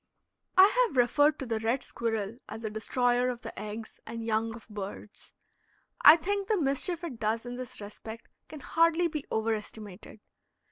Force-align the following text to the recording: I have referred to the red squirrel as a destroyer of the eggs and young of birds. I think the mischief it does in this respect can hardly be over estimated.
I 0.57 0.65
have 0.87 0.97
referred 0.97 1.37
to 1.37 1.45
the 1.45 1.59
red 1.59 1.83
squirrel 1.83 2.39
as 2.49 2.63
a 2.63 2.71
destroyer 2.71 3.29
of 3.29 3.41
the 3.43 3.53
eggs 3.59 3.99
and 4.07 4.25
young 4.25 4.55
of 4.55 4.67
birds. 4.67 5.35
I 6.01 6.15
think 6.15 6.47
the 6.47 6.59
mischief 6.59 7.03
it 7.03 7.19
does 7.19 7.45
in 7.45 7.55
this 7.55 7.79
respect 7.79 8.27
can 8.47 8.61
hardly 8.61 9.07
be 9.07 9.25
over 9.29 9.53
estimated. 9.53 10.19